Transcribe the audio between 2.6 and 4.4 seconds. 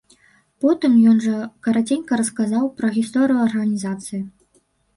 пра гісторыю арганізацыі.